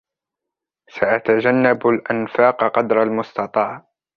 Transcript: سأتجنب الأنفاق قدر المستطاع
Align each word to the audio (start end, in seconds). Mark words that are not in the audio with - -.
سأتجنب 0.89 1.87
الأنفاق 1.87 2.63
قدر 2.77 3.03
المستطاع 3.03 3.85